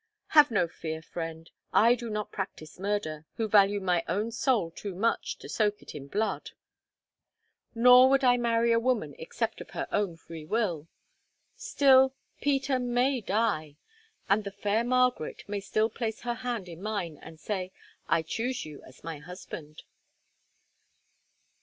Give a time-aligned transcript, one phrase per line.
[0.29, 4.95] Have no fear, friend, I do not practise murder, who value my own soul too
[4.95, 6.53] much to soak it in blood,
[7.75, 10.87] nor would I marry a woman except of her own free will.
[11.55, 13.77] Still, Peter may die,
[14.27, 17.71] and the fair Margaret may still place her hand in mine and say,
[18.09, 19.83] 'I choose you as my husband.